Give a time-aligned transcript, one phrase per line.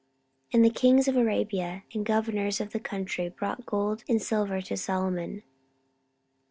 [0.51, 4.59] And all the kings of Arabia and governors of the country brought gold and silver
[4.59, 5.43] to Solomon.